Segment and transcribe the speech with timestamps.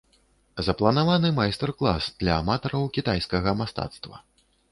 [0.67, 4.17] Запланаваны майстар-клас для аматараў кітайскага мастацтва.